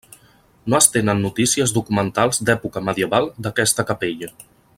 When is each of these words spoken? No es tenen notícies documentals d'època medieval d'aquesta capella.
No 0.73 0.77
es 0.77 0.87
tenen 0.95 1.21
notícies 1.25 1.73
documentals 1.75 2.41
d'època 2.49 2.85
medieval 2.89 3.31
d'aquesta 3.47 3.87
capella. 3.93 4.33